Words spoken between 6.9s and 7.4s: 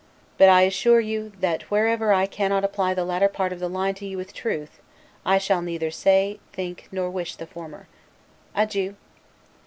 or wish